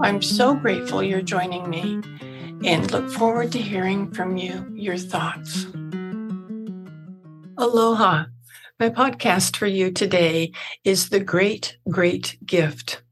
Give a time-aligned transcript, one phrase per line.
[0.00, 2.00] I'm so grateful you're joining me
[2.64, 5.66] and look forward to hearing from you your thoughts.
[7.56, 8.26] Aloha.
[8.78, 10.52] My podcast for you today
[10.84, 13.02] is The Great, Great Gift.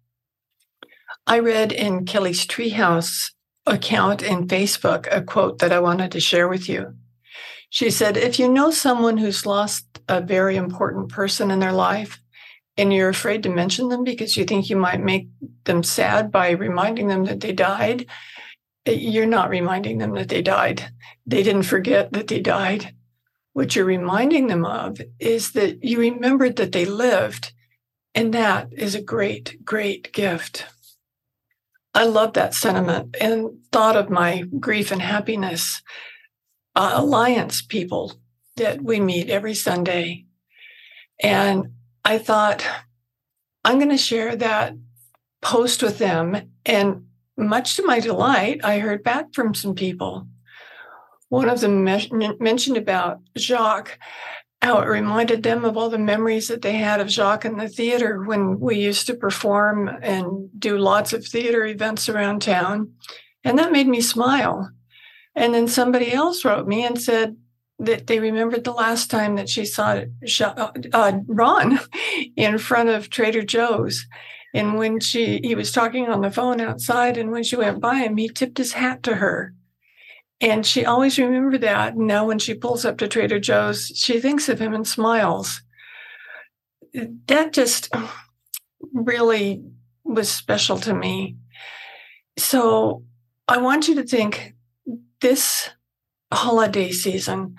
[1.27, 3.33] I read in Kelly's Treehouse
[3.67, 6.95] account in Facebook a quote that I wanted to share with you.
[7.69, 12.21] She said, If you know someone who's lost a very important person in their life,
[12.77, 15.29] and you're afraid to mention them because you think you might make
[15.65, 18.07] them sad by reminding them that they died,
[18.87, 20.93] you're not reminding them that they died.
[21.27, 22.95] They didn't forget that they died.
[23.53, 27.53] What you're reminding them of is that you remembered that they lived.
[28.15, 30.67] And that is a great, great gift.
[31.95, 35.83] I love that sentiment and thought of my grief and happiness
[36.75, 38.13] uh, alliance people
[38.57, 40.27] that we meet every Sunday.
[41.23, 41.73] And
[42.07, 42.65] I thought,
[43.65, 44.75] I'm going to share that
[45.43, 46.53] post with them.
[46.65, 50.29] And much to my delight, I heard back from some people.
[51.31, 53.99] One of them mentioned about Jacques,
[54.63, 57.69] how it reminded them of all the memories that they had of Jacques in the
[57.69, 62.93] theater when we used to perform and do lots of theater events around town.
[63.43, 64.71] And that made me smile.
[65.35, 67.37] And then somebody else wrote me and said,
[67.79, 70.03] that they remembered the last time that she saw
[70.93, 71.79] uh, Ron
[72.37, 74.07] in front of Trader Joe's.
[74.55, 77.97] And when she he was talking on the phone outside, and when she went by
[77.97, 79.53] him, he tipped his hat to her.
[80.41, 81.95] And she always remembered that.
[81.95, 85.63] And now when she pulls up to Trader Joe's, she thinks of him and smiles.
[87.27, 87.95] That just
[88.93, 89.63] really
[90.05, 91.37] was special to me.
[92.39, 93.05] So
[93.49, 94.55] I want you to think
[95.21, 95.71] this
[96.33, 97.57] holiday season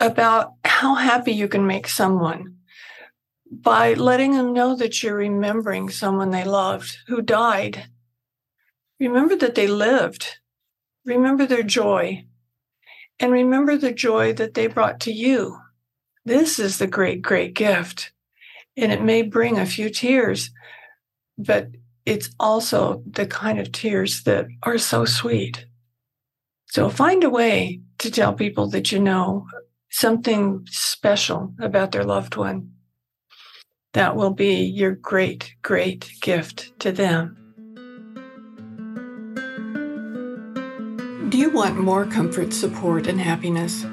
[0.00, 2.56] about how happy you can make someone
[3.50, 7.86] by letting them know that you're remembering someone they loved who died.
[8.98, 10.38] Remember that they lived.
[11.04, 12.24] Remember their joy.
[13.18, 15.58] And remember the joy that they brought to you.
[16.24, 18.12] This is the great, great gift.
[18.76, 20.50] And it may bring a few tears,
[21.38, 21.68] but
[22.04, 25.66] it's also the kind of tears that are so sweet.
[26.66, 29.46] So find a way to tell people that you know
[29.90, 32.72] something special about their loved one.
[33.94, 37.38] That will be your great, great gift to them.
[41.30, 43.86] Do you want more comfort, support, and happiness?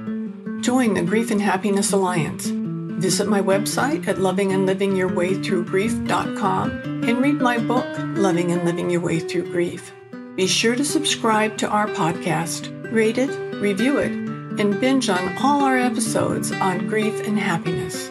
[0.61, 2.47] Join the Grief and Happiness Alliance.
[2.47, 9.51] Visit my website at lovingandlivingyourwaythroughgrief.com and read my book, Loving and Living Your Way Through
[9.51, 9.93] Grief.
[10.35, 13.29] Be sure to subscribe to our podcast, rate it,
[13.61, 18.09] review it, and binge on all our episodes on grief and happiness.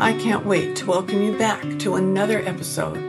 [0.00, 3.07] I can't wait to welcome you back to another episode